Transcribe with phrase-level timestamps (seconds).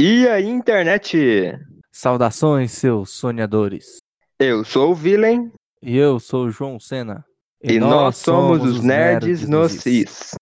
[0.00, 1.56] E aí, internet?
[1.92, 3.98] Saudações, seus sonhadores.
[4.40, 7.24] Eu sou o Villain E eu sou o João Sena.
[7.62, 10.34] e, nós somos os nerds no CIS.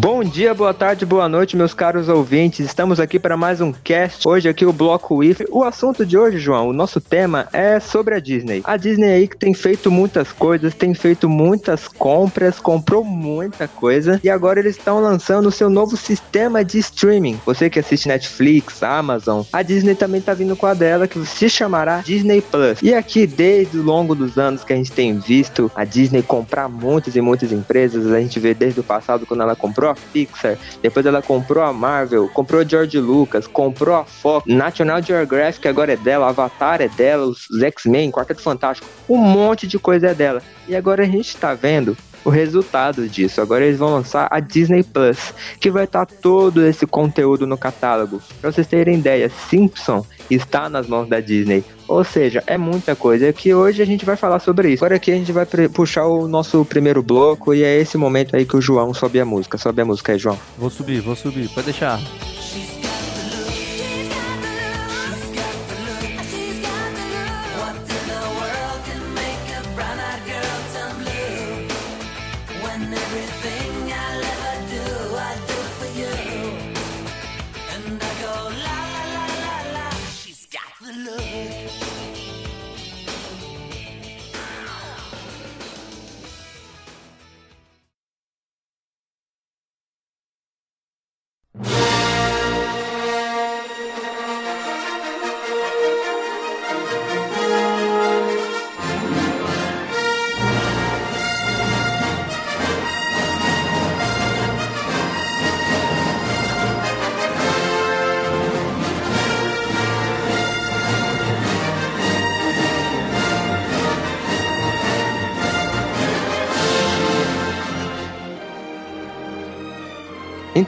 [0.00, 2.64] Bom dia, boa tarde, boa noite, meus caros ouvintes.
[2.64, 4.26] Estamos aqui para mais um cast.
[4.26, 5.44] Hoje aqui o bloco IF.
[5.50, 8.62] O assunto de hoje, João, o nosso tema é sobre a Disney.
[8.64, 14.18] A Disney aí que tem feito muitas coisas, tem feito muitas compras, comprou muita coisa
[14.24, 17.38] e agora eles estão lançando o seu novo sistema de streaming.
[17.44, 21.50] Você que assiste Netflix, Amazon, a Disney também tá vindo com a dela que se
[21.50, 22.80] chamará Disney Plus.
[22.82, 26.70] E aqui desde o longo dos anos que a gente tem visto a Disney comprar
[26.70, 30.56] muitas e muitas empresas, a gente vê desde o passado quando ela comprou a Pixar,
[30.82, 35.96] depois ela comprou a Marvel, comprou George Lucas, comprou a Fox, National Geographic agora é
[35.96, 40.42] dela, Avatar é dela, os X-Men, Quarteto Fantástico, um monte de coisa é dela.
[40.68, 43.40] E agora a gente tá vendo o resultado disso.
[43.40, 48.20] Agora eles vão lançar a Disney Plus, que vai estar todo esse conteúdo no catálogo.
[48.40, 51.64] Pra vocês terem ideia, Simpson está nas mãos da Disney.
[51.88, 54.84] Ou seja, é muita coisa que hoje a gente vai falar sobre isso.
[54.84, 58.44] Agora aqui a gente vai puxar o nosso primeiro bloco e é esse momento aí
[58.46, 59.58] que o João sobe a música.
[59.58, 60.38] Sobe a música aí, João.
[60.56, 62.00] Vou subir, vou subir, pode deixar.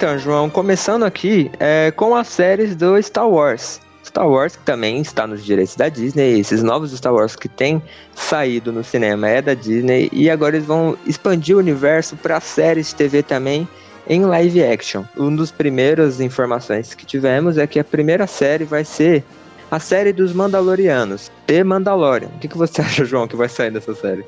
[0.02, 3.80] Então, João, começando aqui é, com as séries do Star Wars.
[4.04, 7.80] Star Wars, que também está nos direitos da Disney, esses novos Star Wars que tem
[8.12, 12.88] saído no cinema é da Disney, e agora eles vão expandir o universo para séries
[12.88, 13.68] de TV também
[14.08, 15.04] em live action.
[15.16, 19.22] Uma das primeiras informações que tivemos é que a primeira série vai ser
[19.70, 22.30] a série dos Mandalorianos, The Mandalorian.
[22.34, 24.24] O que, que você acha, João, que vai sair dessa série?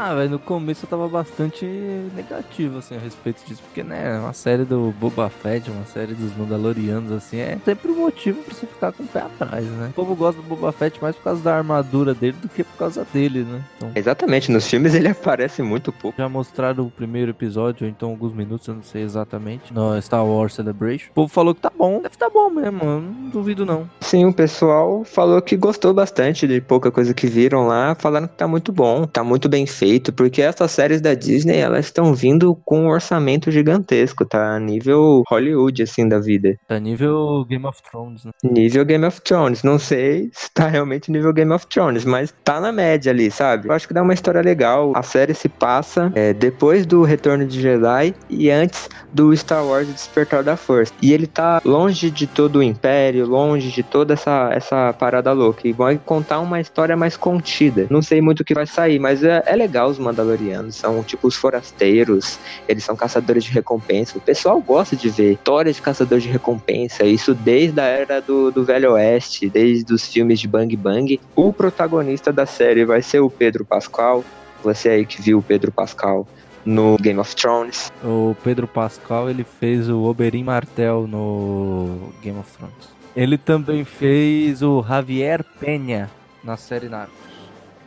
[0.00, 1.66] Ah, velho, no começo eu tava bastante
[2.14, 6.36] negativo, assim, a respeito disso, porque, né, uma série do Boba Fett, uma série dos
[6.36, 9.88] Mandalorianos, assim, é sempre um motivo pra você ficar com o pé atrás, né?
[9.90, 12.76] O povo gosta do Boba Fett mais por causa da armadura dele do que por
[12.78, 13.60] causa dele, né?
[13.76, 16.16] Então, Exatamente, nos filmes ele aparece muito pouco.
[16.16, 20.24] já mostraram o primeiro episódio, ou então alguns minutos, eu não sei exatamente, no Star
[20.24, 21.10] Wars Celebration.
[21.10, 23.90] O povo falou que tá bom, deve tá bom mesmo, eu não duvido não.
[24.00, 28.36] Sim, o pessoal falou que gostou bastante de pouca coisa que viram lá, falaram que
[28.36, 32.54] tá muito bom, tá muito bem feito, porque essas séries da Disney, elas estão vindo
[32.64, 34.58] com um orçamento gigantesco, tá?
[34.58, 36.56] Nível Hollywood, assim, da vida.
[36.66, 38.32] Tá nível Game of Thrones, né?
[38.44, 39.62] Nível Game of Thrones.
[39.62, 43.68] Não sei se tá realmente nível Game of Thrones, mas tá na média ali, sabe?
[43.68, 44.92] Eu acho que dá uma história legal.
[44.94, 49.88] A série se passa é, depois do Retorno de Jedi e antes do Star Wars
[49.88, 50.92] Despertar da Força.
[51.00, 55.66] E ele tá longe de todo o Império, longe de toda essa, essa parada louca.
[55.66, 57.86] E vai contar uma história mais contida.
[57.90, 60.76] Não sei muito o que vai sair, mas é, é legal os Mandalorianos.
[60.76, 64.18] São tipo os forasteiros, eles são caçadores de recompensa.
[64.18, 67.04] O pessoal gosta de ver histórias de caçador de recompensa.
[67.04, 71.20] Isso desde a era do, do Velho Oeste, desde os filmes de Bang Bang.
[71.34, 74.24] O protagonista da série vai ser o Pedro Pascal.
[74.62, 76.26] Você aí que viu o Pedro Pascal
[76.64, 77.90] no Game of Thrones.
[78.04, 82.98] O Pedro Pascal, ele fez o Oberyn Martel no Game of Thrones.
[83.16, 86.10] Ele também fez o Javier Penha
[86.44, 87.27] na série Narcos.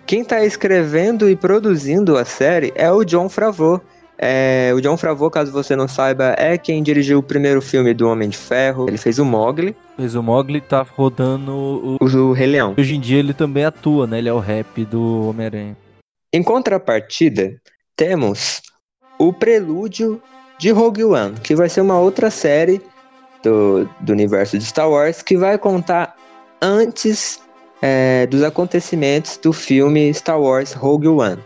[0.06, 3.82] Quem tá escrevendo e produzindo a série é o John Favreau.
[4.18, 8.08] É, o John Favreau, caso você não saiba, é quem dirigiu o primeiro filme do
[8.08, 8.88] Homem de Ferro.
[8.88, 11.98] Ele fez o Mogli, Fez o Mogli, tá rodando o...
[12.02, 12.76] o Rei Leão.
[12.78, 14.18] Hoje em dia ele também atua, né?
[14.18, 15.78] Ele é o rap do Homem-Aranha.
[16.34, 17.60] Em contrapartida,
[17.96, 18.62] temos
[19.20, 20.22] o prelúdio
[20.58, 22.82] de Rogue One, que vai ser uma outra série
[23.44, 26.16] do, do universo de Star Wars que vai contar
[26.62, 27.40] antes
[27.82, 31.40] é, dos acontecimentos do filme Star Wars Rogue One.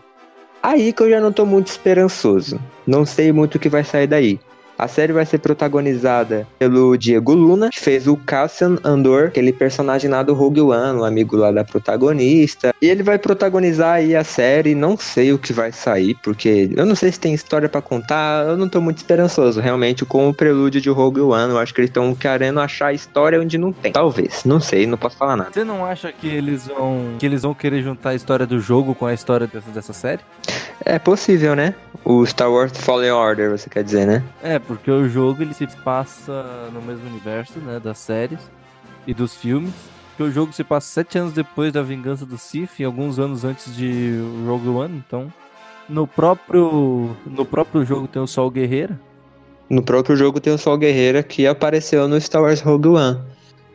[0.61, 2.59] Aí que eu já não tô muito esperançoso.
[2.85, 4.39] Não sei muito o que vai sair daí.
[4.77, 10.09] A série vai ser protagonizada pelo Diego Luna, que fez o Cassian Andor, aquele personagem
[10.09, 12.73] lá do Rogue One, o amigo lá da protagonista.
[12.81, 16.85] E ele vai protagonizar aí a série, não sei o que vai sair, porque eu
[16.85, 20.33] não sei se tem história para contar, eu não tô muito esperançoso, realmente, com o
[20.33, 21.51] prelúdio de Rogue One.
[21.51, 23.91] Eu acho que eles estão querendo achar história onde não tem.
[23.91, 25.51] Talvez, não sei, não posso falar nada.
[25.53, 28.93] Você não acha que eles vão que eles vão querer juntar a história do jogo
[28.93, 30.21] com a história dessa, dessa série?
[30.83, 31.73] É possível, né?
[32.03, 34.21] O Star Wars Fallen Order, você quer dizer, né?
[34.43, 38.39] É, porque o jogo ele se passa no mesmo universo, né, das séries
[39.07, 39.73] e dos filmes.
[40.17, 43.43] Que o jogo se passa sete anos depois da vingança do Sith, e alguns anos
[43.43, 45.31] antes de Rogue One, então
[45.89, 48.99] no próprio no próprio jogo tem o Sol Guerreira.
[49.69, 53.19] No próprio jogo tem o Sol Guerreira que apareceu no Star Wars Rogue One.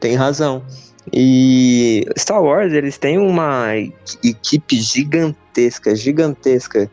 [0.00, 0.62] Tem razão.
[1.12, 3.75] E Star Wars, eles têm uma
[4.22, 6.90] equipe gigantesca, gigantesca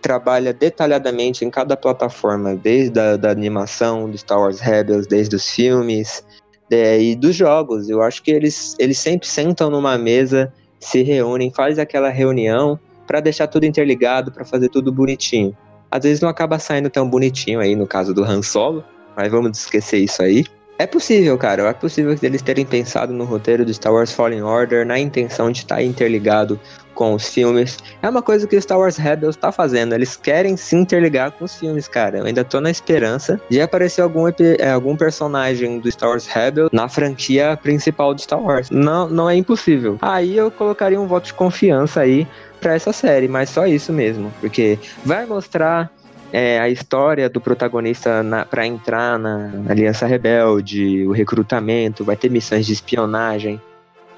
[0.00, 5.48] trabalha detalhadamente em cada plataforma, desde a da animação do Star Wars Rebels, desde os
[5.48, 6.24] filmes
[6.70, 7.88] é, e dos jogos.
[7.88, 13.20] Eu acho que eles, eles sempre sentam numa mesa, se reúnem, fazem aquela reunião para
[13.20, 15.56] deixar tudo interligado, para fazer tudo bonitinho.
[15.90, 18.84] Às vezes não acaba saindo tão bonitinho aí no caso do Han Solo,
[19.16, 20.44] mas vamos esquecer isso aí.
[20.80, 21.68] É possível, cara.
[21.68, 25.58] É possível eles terem pensado no roteiro do Star Wars Fallen Order na intenção de
[25.58, 26.58] estar interligado
[26.94, 27.76] com os filmes.
[28.00, 29.94] É uma coisa que o Star Wars Rebels tá fazendo.
[29.94, 32.20] Eles querem se interligar com os filmes, cara.
[32.20, 36.70] Eu ainda tô na esperança de aparecer algum, é, algum personagem do Star Wars Rebels
[36.72, 38.70] na franquia principal do Star Wars.
[38.70, 39.98] Não, não é impossível.
[40.00, 42.26] Aí eu colocaria um voto de confiança aí
[42.58, 45.90] para essa série, mas só isso mesmo, porque vai mostrar
[46.32, 52.66] é, a história do protagonista para entrar na Aliança Rebelde, o recrutamento, vai ter missões
[52.66, 53.60] de espionagem.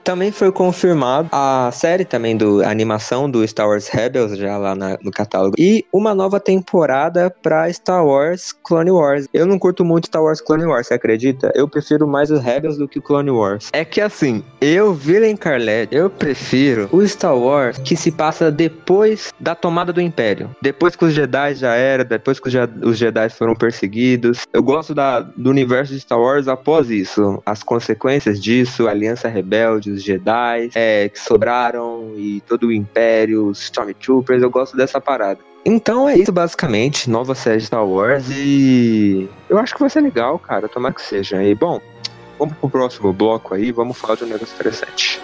[0.04, 4.74] Também foi confirmado a série também do a animação do Star Wars Rebels já lá
[4.74, 9.28] na, no catálogo e uma nova temporada para Star Wars Clone Wars.
[9.32, 11.52] Eu não curto muito Star Wars Clone Wars, você acredita?
[11.54, 13.70] Eu prefiro mais os Rebels do que o Clone Wars.
[13.72, 19.32] É que assim, eu Villain Carlet, eu prefiro o Star Wars que se passa depois
[19.38, 22.48] da tomada do Império, depois que os Jedi já era, depois que
[22.82, 24.46] os Jedi foram perseguidos.
[24.52, 29.91] Eu gosto da, do universo de Star Wars após isso, as consequências disso, Aliança Rebelde
[29.92, 35.40] os Jedi é, que sobraram e todo o Império, os Stormtroopers, eu gosto dessa parada.
[35.64, 40.00] Então é isso basicamente, nova série de Star Wars e eu acho que vai ser
[40.00, 41.42] legal, cara, tomar que seja.
[41.42, 41.80] E bom,
[42.38, 45.20] vamos pro próximo bloco aí, vamos falar de um negócio interessante.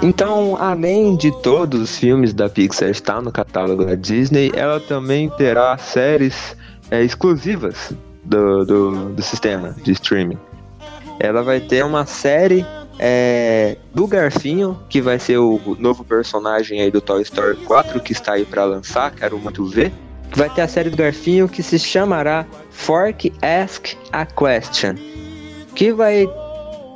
[0.00, 5.28] Então, além de todos os filmes da Pixar estar no catálogo da Disney, ela também
[5.30, 6.56] terá séries
[6.88, 7.92] é, exclusivas
[8.22, 10.38] do, do, do, sistema de streaming.
[11.18, 12.64] Ela vai ter uma série
[12.96, 18.12] é, do Garfinho, que vai ser o novo personagem aí do Toy Story 4, que
[18.12, 19.92] está aí para lançar, quero muito ver.
[20.32, 24.94] Vai ter a série do Garfinho que se chamará Fork Ask a Question,
[25.74, 26.28] que vai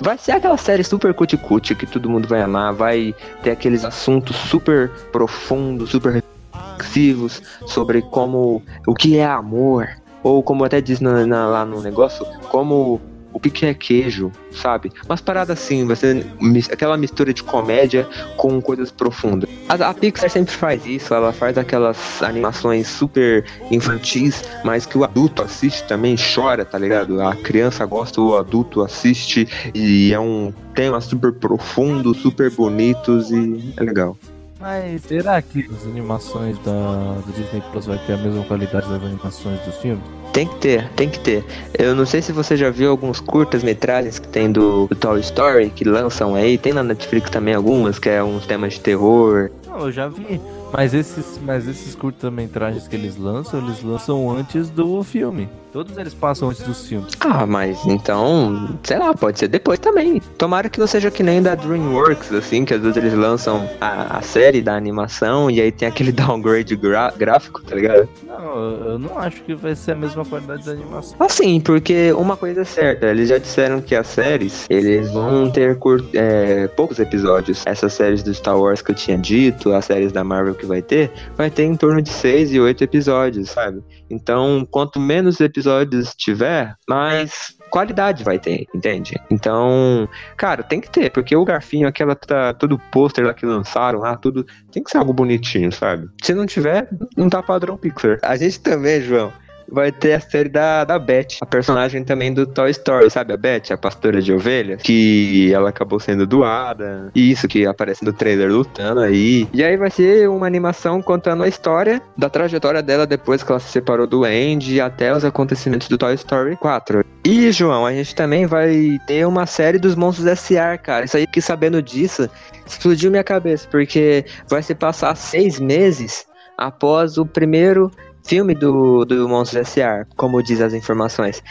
[0.01, 4.35] Vai ser aquela série super cuticute que todo mundo vai amar, vai ter aqueles assuntos
[4.37, 9.89] super profundos, super reflexivos sobre como o que é amor,
[10.23, 13.01] ou como até diz na, na, lá no negócio, como
[13.33, 14.93] o que é queijo, sabe?
[15.07, 16.27] Umas paradas assim, vai ser
[16.71, 19.49] aquela mistura de comédia com coisas profundas.
[19.69, 25.05] A, a, Pixar sempre faz isso, ela faz aquelas animações super infantis, mas que o
[25.05, 27.21] adulto assiste também chora, tá ligado?
[27.23, 33.75] A criança gosta, o adulto assiste e é um tema super profundo, super bonitos e
[33.77, 34.17] é legal.
[34.61, 39.03] Mas será que as animações da, do Disney Plus vai ter a mesma qualidade das
[39.03, 40.05] animações dos filmes?
[40.33, 41.45] Tem que ter, tem que ter.
[41.79, 45.69] Eu não sei se você já viu alguns curtas-metragens que tem do, do, Toy Story,
[45.69, 46.57] que lançam aí.
[46.57, 49.51] Tem na Netflix também algumas, que é uns temas de terror.
[49.69, 50.41] Não, eu já vi.
[50.73, 55.51] Mas esses, mas esses curtas-metragens que eles lançam, eles lançam antes do filme.
[55.73, 57.14] Todos eles passam antes dos filmes.
[57.21, 60.21] Ah, mas então, sei lá, pode ser depois também.
[60.37, 64.19] Tomara que não seja que nem da DreamWorks, assim, que às vezes eles lançam a,
[64.19, 66.79] a série da animação e aí tem aquele downgrade
[67.17, 68.07] gráfico, tá ligado?
[68.23, 71.17] Não, eu não acho que vai ser a mesma qualidade da animação.
[71.19, 75.79] Assim, porque uma coisa é certa, eles já disseram que as séries, eles vão ter
[76.12, 77.62] é, poucos episódios.
[77.64, 80.83] Essas séries do Star Wars que eu tinha dito, as séries da Marvel que vai
[80.83, 83.83] ter, vai ter em torno de seis e oito episódios, sabe?
[84.12, 89.19] Então, quanto menos episódios tiver, mais qualidade vai ter, entende?
[89.31, 94.00] Então, cara, tem que ter, porque o garfinho, aquela tá, todo pôster lá que lançaram
[94.00, 96.07] lá, tudo, tem que ser algo bonitinho, sabe?
[96.23, 98.19] Se não tiver, não tá padrão Pixar.
[98.23, 99.33] A gente também, João,
[99.73, 103.33] vai ter a série da, da Beth, a personagem também do Toy Story, sabe?
[103.33, 107.11] A Beth, a pastora de ovelhas, que ela acabou sendo doada.
[107.14, 109.49] Isso que aparece no trailer lutando aí.
[109.52, 113.61] E aí vai ser uma animação contando a história da trajetória dela depois que ela
[113.61, 117.05] se separou do Andy até os acontecimentos do Toy Story 4.
[117.25, 121.05] E, João, a gente também vai ter uma série dos Monstros S.A., cara.
[121.05, 122.29] Isso aí, que sabendo disso,
[122.67, 126.26] explodiu minha cabeça, porque vai se passar seis meses
[126.59, 127.91] após o primeiro
[128.23, 131.43] filme do, do Monstros S.A., como diz as informações.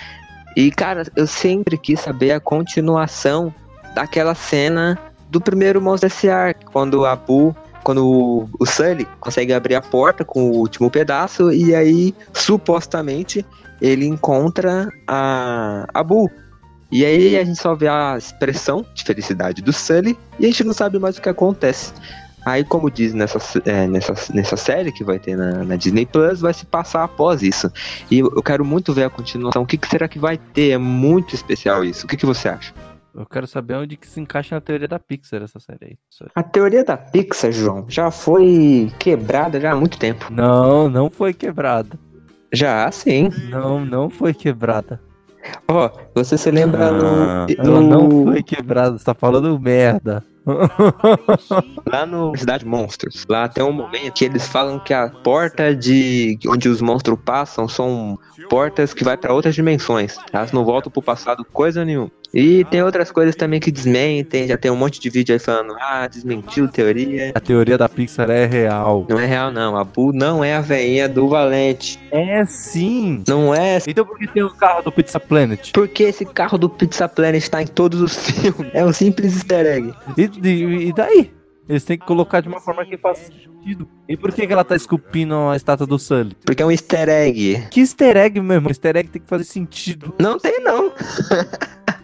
[0.56, 3.54] E, cara, eu sempre quis saber a continuação
[3.96, 5.00] daquela cena
[5.30, 7.16] do primeiro Monstros S.A., quando a
[7.84, 13.46] quando o, o Sully consegue abrir a porta com o último pedaço e aí, supostamente,
[13.82, 16.30] ele encontra a, a Boo.
[16.92, 20.64] E aí a gente só vê a expressão de felicidade do Sully e a gente
[20.64, 21.94] não sabe mais o que acontece.
[22.46, 26.42] Aí, como diz nessa, é, nessa, nessa série que vai ter na, na, Disney Plus,
[26.42, 27.72] vai se passar após isso.
[28.10, 29.62] E eu quero muito ver a continuação.
[29.62, 30.72] O que, que será que vai ter?
[30.72, 32.06] É muito especial isso.
[32.06, 32.74] O que, que você acha?
[33.14, 35.98] Eu quero saber onde que se encaixa na teoria da Pixar essa série aí.
[36.34, 40.28] A teoria da Pixar, João, já foi quebrada já há muito tempo.
[40.32, 42.00] Não, não foi quebrada.
[42.54, 43.30] Já, sim.
[43.50, 45.00] Não, não foi quebrada.
[45.68, 47.46] Ó, oh, você se lembra ah, no...
[47.58, 50.24] Ela não foi quebrada, você tá falando merda.
[51.86, 56.38] Lá no Cidade Monstros, lá tem um momento que eles falam que a porta de
[56.48, 58.18] onde os monstros passam são
[58.50, 60.18] portas que vai para outras dimensões.
[60.32, 62.12] Elas não voltam pro passado coisa nenhuma.
[62.34, 65.76] E tem outras coisas também que desmentem, já tem um monte de vídeo aí falando,
[65.80, 67.32] ah, desmentiu teoria.
[67.36, 69.06] A teoria da Pixar é real.
[69.10, 69.76] Não é real, não.
[69.76, 72.00] A Boo não é a veinha do Valente.
[72.10, 73.24] É sim.
[73.28, 73.80] Não é.
[73.86, 75.72] Então por que tem o carro do Pizza Planet?
[75.74, 78.72] Porque esse carro do Pizza Planet tá em todos os filmes.
[78.74, 79.94] É um simples easter egg.
[80.18, 81.32] E, e, e daí?
[81.68, 83.88] Eles têm que colocar de uma forma que faça sentido.
[84.08, 86.36] E por que, que ela tá esculpindo a estátua do Sully?
[86.44, 87.68] Porque é um easter egg.
[87.70, 88.70] Que easter egg, meu irmão?
[88.70, 90.14] Easter egg tem que fazer sentido.
[90.20, 90.92] Não tem, não.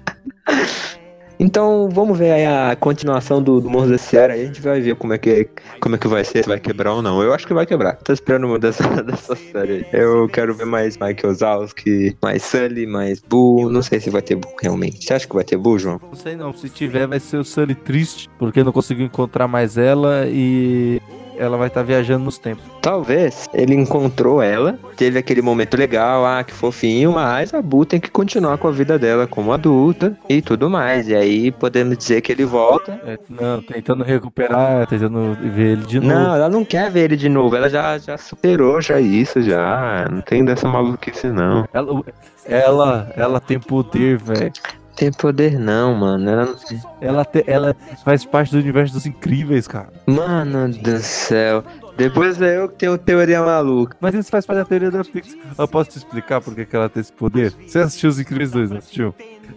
[1.40, 4.34] Então vamos ver aí a continuação do, do Monstros S.A.
[4.34, 5.48] Aí a gente vai ver como é, que,
[5.80, 7.22] como é que vai ser, se vai quebrar ou não.
[7.22, 7.96] Eu acho que vai quebrar.
[7.98, 9.86] Tô esperando muito dessa, dessa série.
[9.94, 13.70] Eu quero ver mais Michael Zalski, mais Sully, mais Boo.
[13.70, 15.04] Não sei se vai ter Boo realmente.
[15.04, 16.02] Você acha que vai ter Boo, João?
[16.02, 16.52] Não sei não.
[16.54, 21.00] Se tiver, vai ser o Sully triste, porque não conseguiu encontrar mais ela e
[21.38, 22.64] ela vai estar tá viajando nos tempos.
[22.82, 28.00] Talvez ele encontrou ela, teve aquele momento legal, ah, que fofinho, mas a Bu tem
[28.00, 31.08] que continuar com a vida dela como adulta e tudo mais.
[31.08, 33.00] E aí podemos dizer que ele volta.
[33.06, 36.14] É, não, tentando recuperar, tentando ver ele de novo.
[36.14, 40.08] Não, ela não quer ver ele de novo, ela já, já superou já isso, já.
[40.10, 41.68] Não tem dessa maluquice, não.
[41.74, 42.04] Ela,
[42.46, 44.52] ela, ela tem poder, velho
[44.98, 46.30] tem poder não, mano.
[46.30, 46.56] Ela,
[47.00, 49.94] ela, te, ela faz parte do universo dos incríveis, cara.
[50.08, 51.64] Mano do céu.
[51.96, 53.96] Depois é eu que tenho teoria maluca.
[54.02, 55.38] Mas isso faz parte da teoria da Pixar.
[55.58, 57.54] Eu posso te explicar por que ela tem esse poder?
[57.66, 59.16] Você assistiu os Incríveis 2, não assistiu?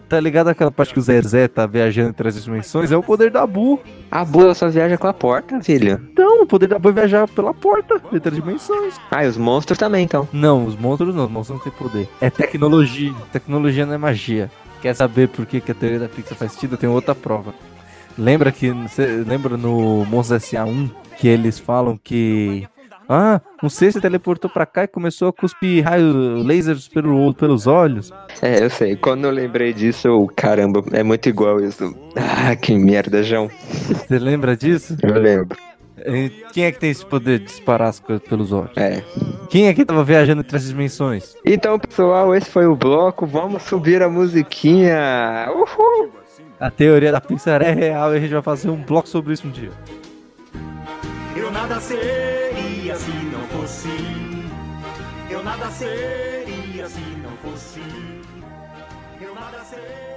[0.08, 2.92] Tá ligado aquela parte que o Zezé tá viajando entre as dimensões?
[2.92, 3.80] É o poder da Bu.
[4.10, 6.00] A Bu ela só viaja com a porta, filho.
[6.12, 8.94] Então, o poder da Bu é viajar pela porta, entre as dimensões.
[9.10, 10.28] Ah, e os monstros também, então.
[10.32, 12.08] Não, os monstros não, os monstros não têm poder.
[12.20, 13.12] É tecnologia.
[13.32, 14.50] Tecnologia não é magia.
[14.80, 16.76] Quer saber por que, que a teoria da Pixar faz sentido?
[16.76, 17.54] Tem outra prova.
[18.16, 18.72] Lembra que.
[19.26, 22.66] Lembra no Monstros SA1 que eles falam que.
[23.12, 27.66] Ah, um ser se teleportou pra cá e começou a cuspir raios lasers pelo, pelos
[27.66, 28.12] olhos.
[28.40, 28.94] É, eu sei.
[28.94, 31.92] Quando eu lembrei disso, eu, caramba, é muito igual isso.
[32.14, 33.50] Ah, que merda, João.
[33.68, 34.96] Você lembra disso?
[35.02, 35.58] Eu lembro.
[36.52, 38.76] Quem é que tem esse poder de disparar as coisas pelos olhos?
[38.76, 39.02] É.
[39.48, 41.36] Quem é que tava viajando entre as dimensões?
[41.44, 43.26] Então, pessoal, esse foi o bloco.
[43.26, 45.48] Vamos subir a musiquinha.
[45.54, 46.10] Uhul!
[46.58, 49.46] A teoria da Pixar é real e a gente vai fazer um bloco sobre isso
[49.46, 49.70] um dia.
[51.34, 53.88] Eu nada seria se não fosse.
[55.30, 57.80] Eu nada seria se não fosse.
[59.20, 60.10] Eu nada seria.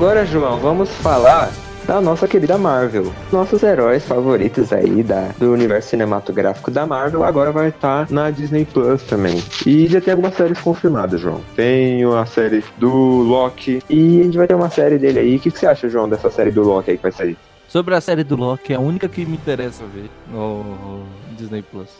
[0.00, 1.52] Agora, João, vamos falar
[1.86, 3.12] da nossa querida Marvel.
[3.30, 8.64] Nossos heróis favoritos aí da, do universo cinematográfico da Marvel agora vai estar na Disney
[8.64, 9.44] Plus também.
[9.66, 11.42] E já tem algumas séries confirmadas, João.
[11.54, 15.36] Tem a série do Loki e a gente vai ter uma série dele aí.
[15.36, 17.36] O que, que você acha, João, dessa série do Loki aí que vai sair?
[17.68, 21.04] Sobre a série do Loki, é a única que me interessa ver no
[21.36, 21.90] Disney Plus.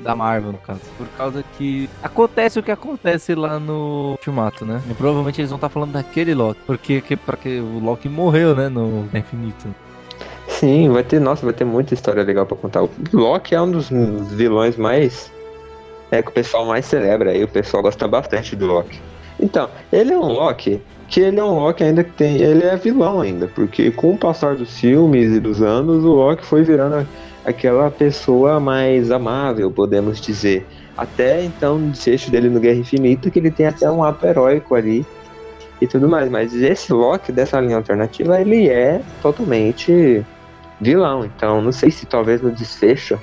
[0.00, 0.80] Da Marvel, no caso.
[0.96, 4.80] Por causa que acontece o que acontece lá no Ultimato, né?
[4.88, 6.60] E provavelmente eles vão estar falando daquele Loki.
[6.66, 7.18] Porque que,
[7.60, 8.68] o Loki morreu, né?
[8.68, 9.74] No Infinito.
[10.46, 12.82] Sim, vai ter, nossa, vai ter muita história legal pra contar.
[12.82, 13.90] O Loki é um dos
[14.30, 15.30] vilões mais.
[16.10, 18.98] É que o pessoal mais celebra aí, o pessoal gosta bastante do Loki.
[19.38, 22.36] Então, ele é um Loki que ele é um Loki ainda que tem.
[22.36, 26.44] Ele é vilão ainda, porque com o passar dos filmes e dos anos, o Loki
[26.44, 27.06] foi virando
[27.44, 30.66] aquela pessoa mais amável, podemos dizer.
[30.96, 34.74] Até então, no desfecho dele no Guerra Infinita, que ele tem até um ato heróico
[34.74, 35.06] ali
[35.80, 36.30] e tudo mais.
[36.30, 40.24] Mas esse Loki dessa linha alternativa, ele é totalmente
[40.80, 41.24] vilão.
[41.24, 43.18] Então, não sei se talvez no desfecho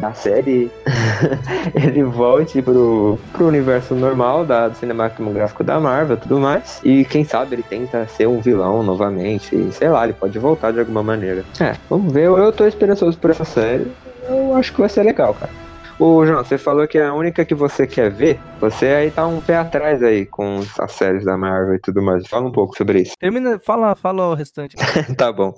[0.00, 0.70] da série
[1.74, 6.80] ele volte pro, pro universo normal da, do cinematográfico da Marvel tudo mais.
[6.82, 9.54] E quem sabe ele tenta ser um vilão novamente.
[9.54, 11.44] E, sei lá, ele pode voltar de alguma maneira.
[11.60, 12.24] É, vamos ver.
[12.24, 13.90] Eu, eu tô esperançoso por essa série.
[14.28, 15.69] Eu acho que vai ser legal, cara.
[16.00, 18.40] Ô, João, você falou que é a única que você quer ver.
[18.58, 22.26] Você aí tá um pé atrás aí com as séries da Marvel e tudo mais.
[22.26, 23.12] Fala um pouco sobre isso.
[23.20, 24.76] Termina, fala, fala o restante.
[25.18, 25.52] tá bom.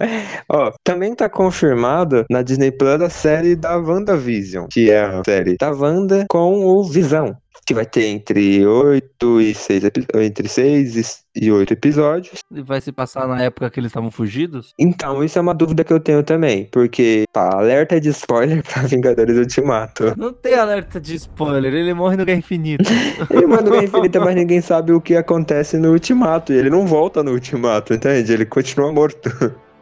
[0.48, 5.56] Ó, também tá confirmado na Disney Plus a série da WandaVision, que é a série
[5.56, 11.50] da Wanda com o Visão que vai ter entre 8 e 6 entre 6 e
[11.50, 12.40] 8 episódios.
[12.50, 14.74] E vai se passar na época que eles estavam fugidos?
[14.78, 18.82] Então, isso é uma dúvida que eu tenho também, porque tá, alerta de spoiler pra
[18.82, 20.14] Vingadores Ultimato.
[20.16, 22.90] Não tem alerta de spoiler, ele morre no Guerra Infinita.
[23.30, 26.70] ele morre no Guerra Infinita, mas ninguém sabe o que acontece no Ultimato, e ele
[26.70, 28.32] não volta no Ultimato, entende?
[28.32, 29.30] Ele continua morto.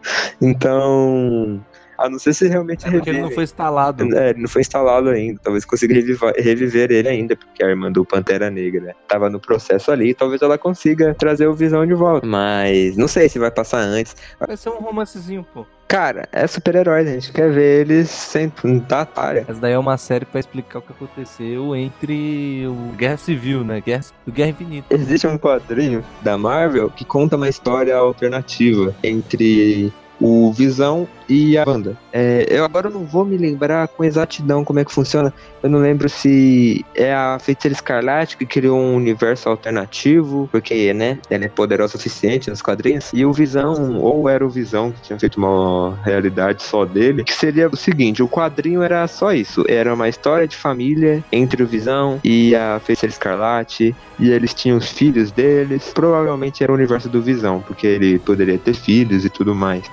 [0.41, 1.63] Então,
[2.01, 4.17] a não ser se realmente é porque ele não foi instalado.
[4.17, 5.39] É, ele não foi instalado ainda.
[5.43, 9.93] Talvez consiga revivar, reviver ele ainda, porque a irmã do Pantera Negra tava no processo
[9.93, 10.15] ali.
[10.15, 12.27] Talvez ela consiga trazer o Visão de volta.
[12.27, 14.17] Mas não sei se vai passar antes.
[14.39, 15.67] Vai ser um romancezinho, pô.
[15.87, 19.45] Cara, é super-herói, a gente quer ver eles sempre tá atalha.
[19.49, 23.83] Essa daí é uma série para explicar o que aconteceu entre o Guerra Civil, né?
[23.85, 24.95] Guerra, o Guerra Infinita.
[24.95, 31.65] Existe um quadrinho da Marvel que conta uma história alternativa entre o Visão e a
[31.67, 31.97] Wanda.
[32.13, 35.33] É, eu agora não vou me lembrar com exatidão como é que funciona.
[35.63, 41.19] Eu não lembro se é a Feiticeira Escarlate que criou um universo alternativo, porque, né,
[41.31, 43.11] ela é poderosa o suficiente nos quadrinhos.
[43.15, 47.33] E o Visão, ou era o Visão que tinha feito uma realidade só dele, que
[47.33, 49.65] seria o seguinte: o quadrinho era só isso.
[49.69, 53.95] Era uma história de família entre o Visão e a Feiticeira Escarlate.
[54.19, 55.93] E eles tinham os filhos deles.
[55.95, 59.85] Provavelmente era o universo do Visão, porque ele poderia ter filhos e tudo mais.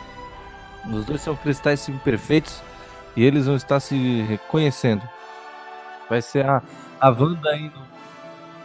[0.91, 2.61] Os dois são cristais imperfeitos
[3.15, 5.01] e eles vão estar se reconhecendo.
[6.09, 6.61] Vai ser a,
[6.99, 7.79] a Wanda indo.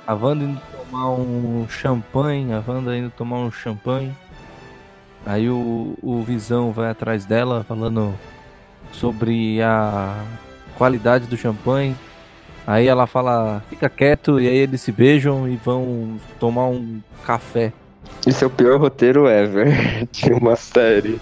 [0.06, 2.52] A Wanda indo tomar um champanhe.
[2.52, 4.14] A Wanda indo tomar um champanhe.
[5.24, 8.14] Aí o, o Visão vai atrás dela falando
[8.92, 10.16] sobre a
[10.76, 11.96] qualidade do champanhe.
[12.66, 17.72] Aí ela fala, fica quieto, e aí eles se beijam e vão tomar um café.
[18.26, 21.20] Esse é o pior roteiro ever de uma série.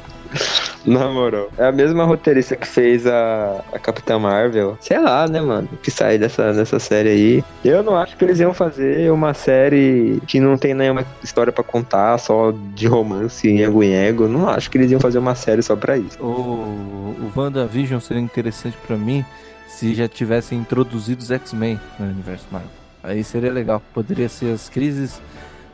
[0.87, 1.51] Na moral.
[1.59, 4.77] É a mesma roteirista que fez a, a Capitã Marvel.
[4.81, 5.69] Sei lá, né, mano?
[5.83, 7.45] Que sai dessa, dessa série aí.
[7.65, 11.65] Eu não acho que eles iam fazer uma série que não tem nenhuma história para
[11.65, 14.27] contar, só de romance em ego em ego.
[14.27, 16.23] Não acho que eles iam fazer uma série só pra isso.
[16.23, 19.25] O, o WandaVision seria interessante para mim
[19.69, 22.71] se já tivessem introduzido os X-Men no universo Marvel.
[23.03, 23.83] Aí seria legal.
[23.95, 25.21] Poderia ser as crises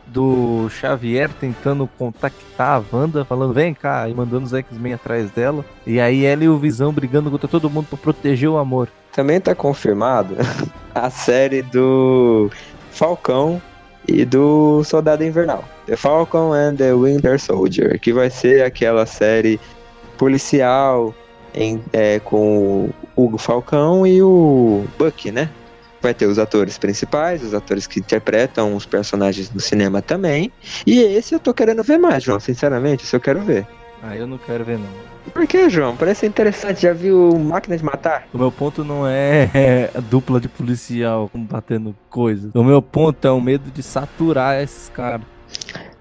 [0.06, 5.64] do Xavier tentando contactar a Wanda, falando vem cá, e mandando os X-Men atrás dela.
[5.86, 8.88] E aí ela e o Visão brigando contra todo mundo para proteger o amor.
[9.12, 10.36] Também tá confirmado
[10.94, 12.50] a série do
[12.90, 13.60] Falcão
[14.06, 15.64] e do Soldado Invernal.
[15.86, 19.60] The Falcon and the Winter Soldier, que vai ser aquela série
[20.16, 21.14] policial
[21.54, 25.48] em, é, com o Falcão e o Bucky, né?
[26.06, 30.52] Vai ter os atores principais, os atores que interpretam os personagens no cinema também.
[30.86, 32.38] E esse eu tô querendo ver mais, João.
[32.38, 33.66] Sinceramente, esse eu quero ver.
[34.02, 34.88] Ah, eu não quero ver não.
[35.32, 35.96] Por que, João?
[35.96, 36.82] Parece interessante.
[36.82, 38.28] Já viu Máquina de Matar?
[38.32, 42.54] O meu ponto não é dupla de policial combatendo coisas.
[42.54, 45.26] O meu ponto é o medo de saturar esses caras.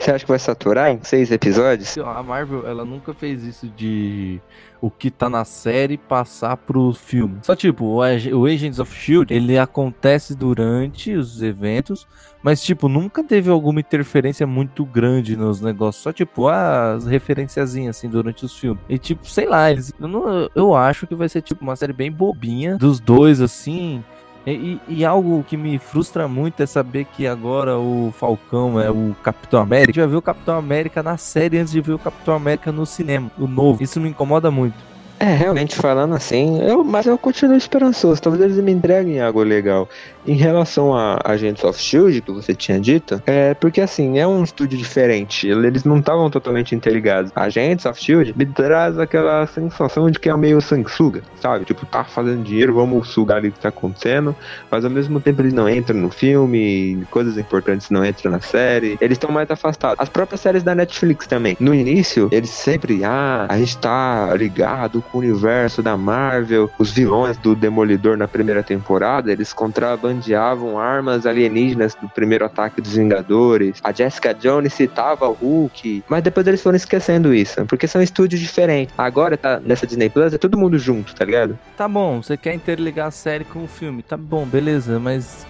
[0.05, 1.97] Você acha que vai saturar em seis episódios?
[1.97, 4.39] A Marvel, ela nunca fez isso de
[4.79, 7.39] o que tá na série passar pro filme.
[7.41, 12.05] Só tipo, o Agents of Shield, ele acontece durante os eventos,
[12.43, 16.03] mas tipo, nunca teve alguma interferência muito grande nos negócios.
[16.03, 18.83] Só tipo, as referenciazinhas assim durante os filmes.
[18.87, 21.93] E tipo, sei lá, eles, eu, não, eu acho que vai ser tipo uma série
[21.93, 24.03] bem bobinha dos dois assim.
[24.45, 29.15] E, e, algo que me frustra muito é saber que agora o Falcão é o
[29.23, 30.03] Capitão América.
[30.03, 33.31] A gente o Capitão América na série antes de ver o Capitão América no cinema,
[33.39, 33.81] o novo.
[33.81, 34.94] Isso me incomoda muito.
[35.25, 38.21] É, realmente falando assim, eu, mas eu continuo esperançoso.
[38.21, 39.89] Talvez eles me entreguem algo legal.
[40.27, 44.43] Em relação a Agents of Shield, que você tinha dito, é porque assim, é um
[44.43, 45.47] estúdio diferente.
[45.47, 47.31] Eles não estavam totalmente interligados.
[47.35, 51.65] Agents of Shield me traz aquela sensação de que é meio sanguessuga, sabe?
[51.65, 54.35] Tipo, tá fazendo dinheiro, vamos sugar ali o que tá acontecendo,
[54.69, 58.95] mas ao mesmo tempo eles não entram no filme, coisas importantes não entram na série.
[59.01, 59.99] Eles estão mais afastados.
[59.99, 61.57] As próprias séries da Netflix também.
[61.59, 67.37] No início, eles sempre, ah, a gente tá ligado o universo da Marvel, os vilões
[67.37, 73.79] do Demolidor na primeira temporada, eles contrabandeavam armas alienígenas do primeiro ataque dos Vingadores.
[73.83, 78.41] A Jessica Jones citava o Hulk, mas depois eles foram esquecendo isso, porque são estúdios
[78.41, 78.93] diferentes.
[78.97, 81.57] Agora tá nessa Disney Plus, é todo mundo junto, tá ligado?
[81.77, 85.45] Tá bom, você quer interligar a série com o filme, tá bom, beleza, mas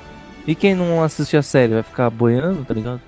[0.47, 3.01] e quem não assiste a série vai ficar boiando, tá ligado?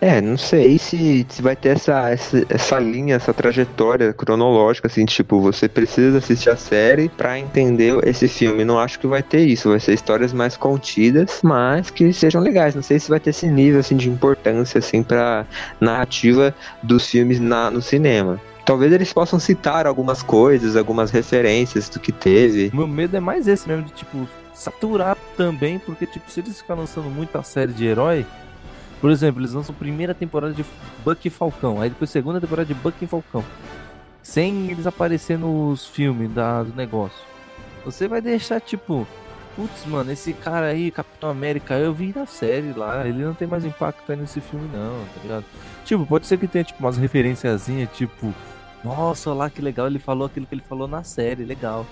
[0.00, 5.04] É, não sei se, se vai ter essa, essa, essa linha, essa trajetória cronológica, assim,
[5.04, 8.64] tipo, você precisa assistir a série para entender esse filme.
[8.64, 12.74] Não acho que vai ter isso, vai ser histórias mais contidas, mas que sejam legais.
[12.74, 15.46] Não sei se vai ter esse nível, assim, de importância, assim, pra
[15.80, 21.98] narrativa dos filmes na, no cinema talvez eles possam citar algumas coisas, algumas referências do
[21.98, 22.70] que teve.
[22.74, 26.82] Meu medo é mais esse mesmo, de tipo, saturar também, porque tipo, se eles ficarem
[26.82, 28.26] lançando muita série de herói,
[29.00, 30.64] por exemplo, eles lançam primeira temporada de
[31.04, 33.44] Bucky Falcão, aí depois segunda temporada de Bucky Falcão.
[34.22, 37.18] Sem eles aparecer nos filmes da, do negócio.
[37.84, 39.06] Você vai deixar, tipo,
[39.56, 43.48] putz, mano, esse cara aí, Capitão América, eu vi na série lá, ele não tem
[43.48, 45.44] mais impacto aí nesse filme, não, tá ligado?
[45.84, 48.34] Tipo, pode ser que tenha, tipo, umas referenciazinhas, tipo,
[48.84, 51.86] nossa, lá que legal, ele falou aquilo que ele falou na série, legal.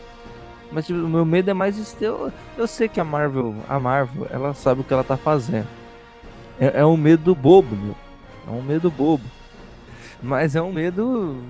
[0.71, 1.97] Mas, tipo, o meu medo é mais isso.
[2.01, 5.67] Eu, eu sei que a Marvel, a Marvel, ela sabe o que ela tá fazendo.
[6.61, 7.97] É, é um medo bobo, meu.
[8.47, 9.25] É um medo bobo.
[10.23, 11.43] Mas é um medo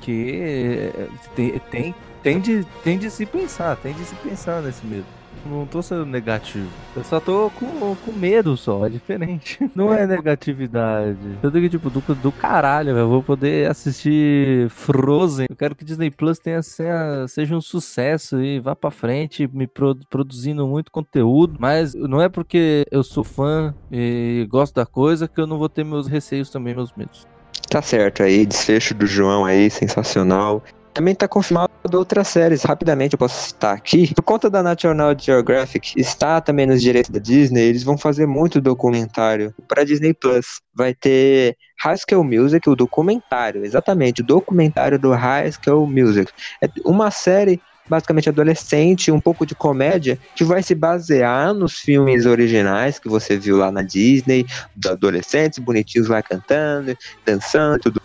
[0.00, 0.90] que
[1.34, 5.06] tem, tem, tem, de, tem de se pensar, tem de se pensar nesse medo.
[5.44, 6.68] Não tô sendo negativo.
[6.94, 9.58] Eu só tô com, com medo só, é diferente.
[9.74, 11.18] Não é negatividade.
[11.42, 15.46] Eu digo, tipo, do, do caralho, Eu vou poder assistir Frozen.
[15.50, 20.66] Eu quero que Disney Plus tenha, seja um sucesso e vá pra frente, me produzindo
[20.66, 21.56] muito conteúdo.
[21.58, 25.68] Mas não é porque eu sou fã e gosto da coisa que eu não vou
[25.68, 27.26] ter meus receios também, meus medos.
[27.68, 30.62] Tá certo aí, desfecho do João aí, sensacional.
[30.94, 34.14] Também está confirmado outras séries, rapidamente eu posso citar aqui.
[34.14, 38.60] Por conta da National Geographic, está também nos direitos da Disney, eles vão fazer muito
[38.60, 40.60] documentário para Disney Plus.
[40.74, 46.30] Vai ter High School Music, o documentário, exatamente, o documentário do High School Music.
[46.62, 52.26] É uma série basicamente adolescente, um pouco de comédia, que vai se basear nos filmes
[52.26, 58.01] originais que você viu lá na Disney, dos adolescentes bonitinhos lá cantando, dançando, tudo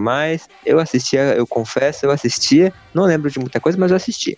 [0.00, 0.48] mais.
[0.64, 4.36] Eu assistia, eu confesso, eu assistia, não lembro de muita coisa, mas eu assistia.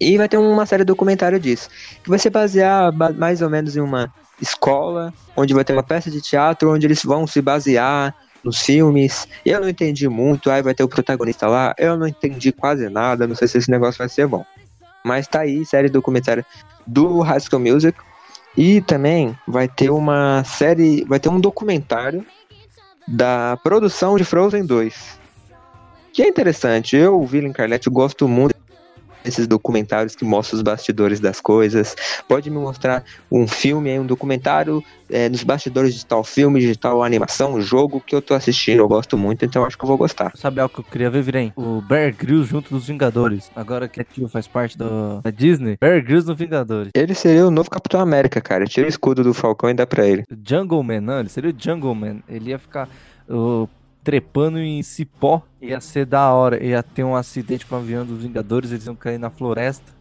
[0.00, 1.68] E vai ter uma série documentário disso,
[2.02, 6.10] que vai se basear mais ou menos em uma escola, onde vai ter uma peça
[6.10, 8.14] de teatro, onde eles vão se basear
[8.44, 9.26] nos filmes.
[9.44, 13.26] Eu não entendi muito, aí vai ter o protagonista lá, eu não entendi quase nada,
[13.26, 14.44] não sei se esse negócio vai ser bom.
[15.04, 16.44] Mas tá aí, série documentário
[16.86, 17.98] do High School Music.
[18.56, 22.26] E também vai ter uma série, vai ter um documentário
[23.08, 25.18] da produção de Frozen 2.
[26.12, 28.54] Que é interessante, eu, William Carletti, gosto muito
[29.24, 31.94] desses documentários que mostram os bastidores das coisas.
[32.26, 37.02] Pode me mostrar um filme, um documentário é, nos bastidores de tal filme, de tal
[37.02, 40.32] animação, jogo que eu tô assistindo, eu gosto muito, então acho que eu vou gostar.
[40.34, 41.52] Sabe algo que eu queria ver, Virem?
[41.56, 43.50] O Bear Grylls junto dos Vingadores.
[43.56, 46.90] Agora que a tio faz parte do, da Disney, Bear Grylls no Vingadores.
[46.94, 48.66] Ele seria o novo Capitão América, cara.
[48.66, 50.24] Tira o escudo do Falcão e dá pra ele.
[50.46, 52.18] Jungle Man, não, ele seria o Jungle Man.
[52.28, 52.88] Ele ia ficar
[53.28, 53.68] uh,
[54.02, 55.42] trepando em cipó.
[55.60, 56.62] Ia ser da hora.
[56.62, 59.92] Ia ter um acidente com o avião dos Vingadores, eles iam cair na floresta.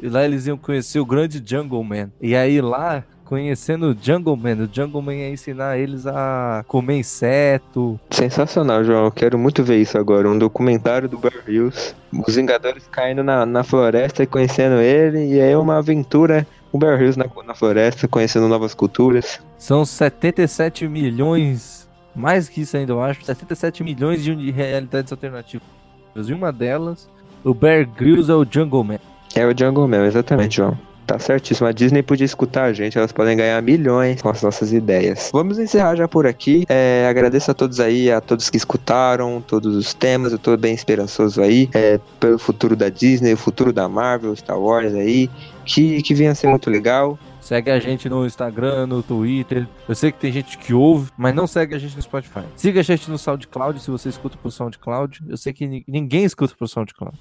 [0.00, 2.10] E lá eles iam conhecer o grande Jungle Man.
[2.20, 6.98] E aí lá, conhecendo o Jungle Man, o Jungle Man ia ensinar eles a comer
[6.98, 7.98] inseto.
[8.10, 9.06] Sensacional, João.
[9.06, 10.28] Eu quero muito ver isso agora.
[10.28, 11.94] Um documentário do Bear Hills.
[12.26, 15.34] Os Vingadores caindo na, na floresta e conhecendo ele.
[15.34, 19.40] E aí uma aventura o Bear Hills na, na floresta, conhecendo novas culturas.
[19.58, 21.85] São 77 milhões
[22.16, 25.68] mais que isso ainda, eu acho, 77 milhões de realidades alternativas.
[26.16, 27.08] E uma delas,
[27.44, 28.98] o Bear Grylls é o Jungle Man.
[29.34, 30.76] É o Jungle Man, exatamente, João.
[31.06, 31.68] Tá certíssimo.
[31.68, 35.30] A Disney podia escutar a gente, elas podem ganhar milhões com as nossas ideias.
[35.32, 36.64] Vamos encerrar já por aqui.
[36.68, 40.32] É, agradeço a todos aí, a todos que escutaram todos os temas.
[40.32, 44.58] Eu tô bem esperançoso aí é, pelo futuro da Disney, o futuro da Marvel, Star
[44.58, 45.30] Wars aí,
[45.64, 47.16] que, que venha a ser muito legal.
[47.46, 49.68] Segue a gente no Instagram, no Twitter.
[49.88, 52.42] Eu sei que tem gente que ouve, mas não segue a gente no Spotify.
[52.56, 55.22] Siga a gente no SoundCloud se você escuta pro SoundCloud.
[55.28, 57.16] Eu sei que ninguém escuta pro SoundCloud.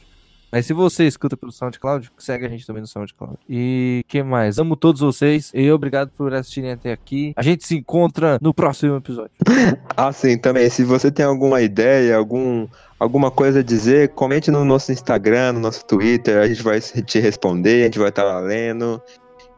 [0.51, 3.37] Mas se você escuta pelo SoundCloud, segue a gente também no SoundCloud.
[3.47, 4.57] E que mais?
[4.57, 7.31] Amo todos vocês e obrigado por assistirem até aqui.
[7.35, 9.29] A gente se encontra no próximo episódio.
[9.95, 10.67] ah, sim, também.
[10.71, 12.67] Se você tem alguma ideia, algum,
[12.99, 16.39] alguma coisa a dizer, comente no nosso Instagram, no nosso Twitter.
[16.39, 18.99] A gente vai te responder, a gente vai estar lá lendo.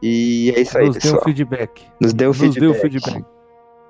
[0.02, 1.14] E é isso aí, Nos pessoal.
[1.14, 1.82] Nos dê um feedback.
[2.00, 2.46] Nos feedback.
[2.46, 3.24] Nos dê um feedback.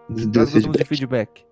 [0.09, 0.87] Nos dê um feedback.
[0.87, 1.49] feedback.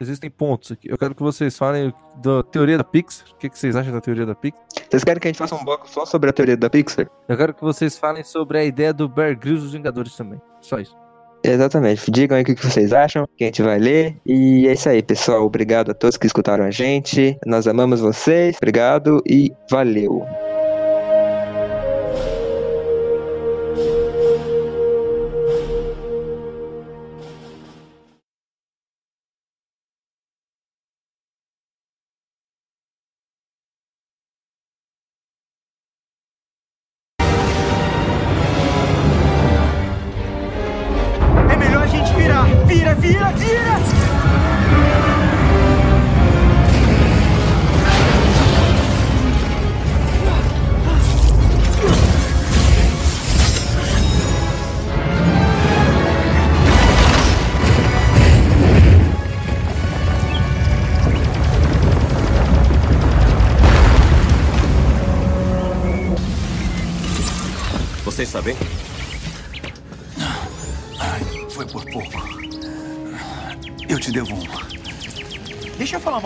[0.00, 0.90] Existem pontos aqui.
[0.90, 3.26] Eu quero que vocês falem da teoria da Pixar.
[3.32, 4.60] O que, vocês acham da teoria da Pixar?
[4.90, 7.08] Vocês querem que a gente faça um bloco só sobre a teoria da Pixar?
[7.28, 10.40] Eu quero que vocês falem sobre a ideia do Bear Grylls dos Vingadores também.
[10.60, 10.96] Só isso.
[11.44, 12.10] Exatamente.
[12.10, 14.16] Digam aí o que vocês acham, que a gente vai ler.
[14.26, 15.44] E é isso aí, pessoal.
[15.44, 17.38] Obrigado a todos que escutaram a gente.
[17.46, 18.56] Nós amamos vocês.
[18.56, 20.26] Obrigado e valeu.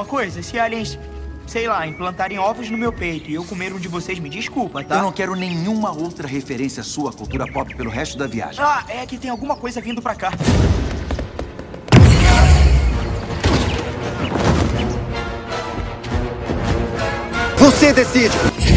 [0.08, 0.98] Coisa, se aliens,
[1.46, 4.82] sei lá, implantarem ovos no meu peito e eu comer um de vocês, me desculpa,
[4.82, 4.96] tá?
[4.96, 8.61] Eu não quero nenhuma outra referência sua à cultura pop pelo resto da viagem.
[8.62, 10.32] Ah, é que tem alguma coisa vindo pra cá.
[17.58, 18.67] Você decide!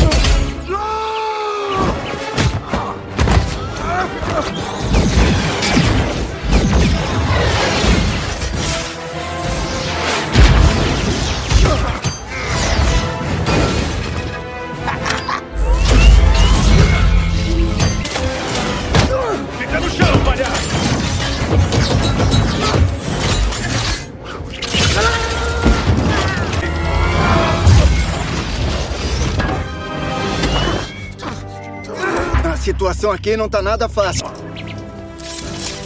[32.82, 34.26] Situação aqui não tá nada fácil.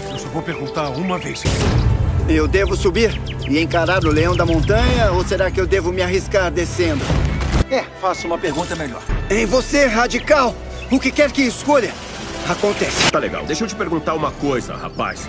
[0.10, 1.44] Eu só vou perguntar uma vez.
[2.30, 6.02] Eu devo subir e encarar o leão da montanha ou será que eu devo me
[6.02, 7.04] arriscar descendo?
[7.70, 9.02] É, faça uma pergunta melhor.
[9.30, 10.56] Em você, radical,
[10.90, 11.94] o que quer que escolha,
[12.48, 13.12] acontece.
[13.12, 13.44] Tá legal.
[13.46, 15.28] Deixa eu te perguntar uma coisa, rapaz.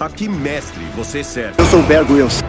[0.00, 1.56] A que mestre você serve?
[1.58, 2.42] Eu sou o Bear Grylls.